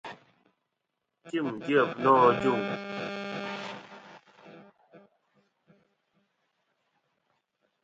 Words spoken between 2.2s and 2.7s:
ajuŋ.